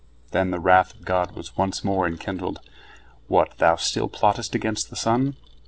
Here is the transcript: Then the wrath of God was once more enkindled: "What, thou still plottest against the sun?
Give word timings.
Then 0.31 0.49
the 0.49 0.59
wrath 0.59 0.95
of 0.95 1.05
God 1.05 1.35
was 1.35 1.55
once 1.57 1.83
more 1.83 2.07
enkindled: 2.07 2.59
"What, 3.27 3.59
thou 3.59 3.75
still 3.75 4.07
plottest 4.07 4.55
against 4.55 4.89
the 4.89 4.95
sun? 4.95 5.35